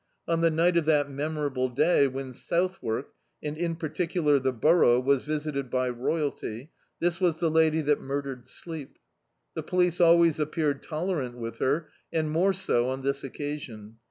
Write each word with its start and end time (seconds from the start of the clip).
On 0.27 0.41
the 0.41 0.49
nig^t 0.49 0.79
of 0.79 0.85
that 0.85 1.11
memorable 1.11 1.69
day 1.69 2.07
when 2.07 2.33
South 2.33 2.81
wark, 2.81 3.13
and 3.43 3.55
in 3.55 3.75
particular 3.75 4.39
the 4.39 4.51
Borou^ 4.51 5.03
was 5.03 5.25
visited 5.25 5.69
by 5.69 5.89
royalty, 5.89 6.71
this 6.99 7.19
was 7.21 7.39
the 7.39 7.51
lady 7.51 7.81
that 7.81 8.01
murdered 8.01 8.47
sleep. 8.47 8.97
The 9.53 9.61
police 9.61 10.01
always 10.01 10.39
appeared 10.39 10.81
tolerant 10.81 11.37
with 11.37 11.59
her, 11.59 11.91
and 12.11 12.31
more 12.31 12.51
so 12.53 12.89
on 12.89 13.03
this 13.03 13.23
occasion. 13.23 13.97